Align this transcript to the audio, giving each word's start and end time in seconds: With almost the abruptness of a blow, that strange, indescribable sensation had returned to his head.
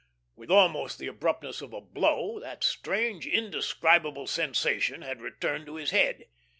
With 0.35 0.49
almost 0.49 0.97
the 0.97 1.05
abruptness 1.05 1.61
of 1.61 1.73
a 1.73 1.79
blow, 1.79 2.39
that 2.39 2.63
strange, 2.63 3.27
indescribable 3.27 4.25
sensation 4.25 5.03
had 5.03 5.21
returned 5.21 5.67
to 5.67 5.75
his 5.75 5.91
head. 5.91 6.25